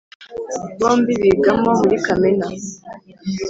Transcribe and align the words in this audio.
bombi 0.79 1.13
bigamo 1.23 1.69
muri 1.79 1.95
kamena. 2.05 2.47